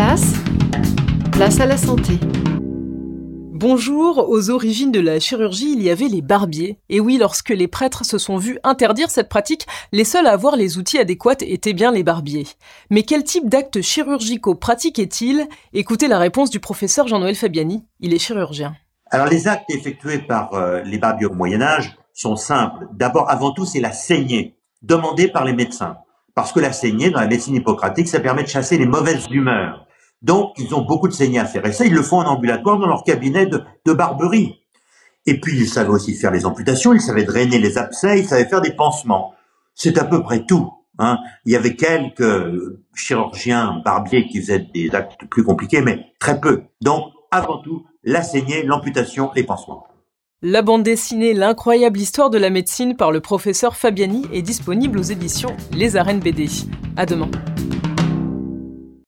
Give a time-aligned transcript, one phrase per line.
[0.00, 0.32] place,
[1.30, 2.14] place à la santé.
[3.52, 6.78] Bonjour, aux origines de la chirurgie, il y avait les barbiers.
[6.88, 10.56] Et oui, lorsque les prêtres se sont vus interdire cette pratique, les seuls à avoir
[10.56, 12.46] les outils adéquats étaient bien les barbiers.
[12.88, 18.18] Mais quel type d'actes chirurgicaux pratiquaient-ils Écoutez la réponse du professeur Jean-Noël Fabiani, il est
[18.18, 18.74] chirurgien.
[19.10, 22.88] Alors les actes effectués par euh, les barbiers au Moyen Âge sont simples.
[22.94, 25.98] D'abord, avant tout, c'est la saignée, demandée par les médecins.
[26.34, 29.79] Parce que la saignée, dans la médecine hippocratique, ça permet de chasser les mauvaises humeurs.
[30.22, 31.64] Donc, ils ont beaucoup de saignées à faire.
[31.66, 34.60] Et ça, ils le font en ambulatoire dans leur cabinet de, barberie.
[35.26, 38.46] Et puis, ils savaient aussi faire les amputations, ils savaient drainer les abcès, ils savaient
[38.46, 39.34] faire des pansements.
[39.74, 40.70] C'est à peu près tout.
[40.98, 41.18] Hein.
[41.46, 46.62] Il y avait quelques chirurgiens barbiers qui faisaient des actes plus compliqués, mais très peu.
[46.82, 49.86] Donc, avant tout, la saignée, l'amputation, les pansements.
[50.42, 55.02] La bande dessinée L'incroyable histoire de la médecine par le professeur Fabiani est disponible aux
[55.02, 56.46] éditions Les Arènes BD.
[56.96, 57.30] À demain.